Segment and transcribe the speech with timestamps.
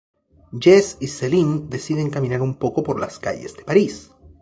[0.59, 4.09] Jesse y Celine deciden caminar un poco por las calles de París.